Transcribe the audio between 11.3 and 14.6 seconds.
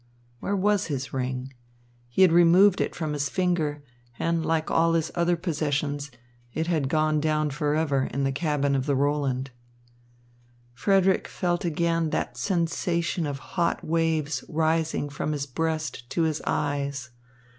again felt that sensation of hot waves